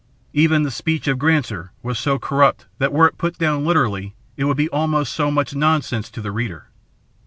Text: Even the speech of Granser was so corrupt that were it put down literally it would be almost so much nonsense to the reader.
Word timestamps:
Even 0.33 0.63
the 0.63 0.71
speech 0.71 1.07
of 1.07 1.19
Granser 1.19 1.69
was 1.83 1.99
so 1.99 2.17
corrupt 2.17 2.65
that 2.79 2.91
were 2.91 3.05
it 3.05 3.19
put 3.19 3.37
down 3.37 3.63
literally 3.63 4.15
it 4.35 4.45
would 4.45 4.57
be 4.57 4.67
almost 4.69 5.13
so 5.13 5.29
much 5.29 5.53
nonsense 5.53 6.09
to 6.09 6.21
the 6.21 6.31
reader. 6.31 6.69